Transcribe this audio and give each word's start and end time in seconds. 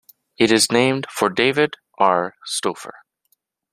It 0.39 0.51
is 0.51 0.71
named 0.71 1.05
for 1.11 1.29
David 1.29 1.75
R. 1.99 2.33
Stopher. 2.43 2.95